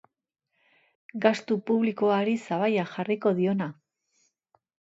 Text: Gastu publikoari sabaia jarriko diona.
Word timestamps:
Gastu 1.25 1.57
publikoari 1.69 2.35
sabaia 2.47 2.89
jarriko 2.97 3.37
diona. 3.43 3.71